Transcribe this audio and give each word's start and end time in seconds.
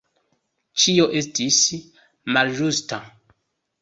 Ĉio 0.83 1.05
estis 1.21 1.59
malĝusta. 2.39 3.03